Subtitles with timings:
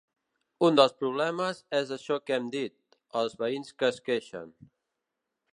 [0.67, 4.53] Un dels problemes és això que hem dit: els veïns que es queixen.